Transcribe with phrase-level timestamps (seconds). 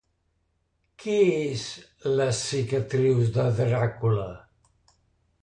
[1.03, 1.65] Què és
[2.21, 4.29] Les cicatrius de Dràcula?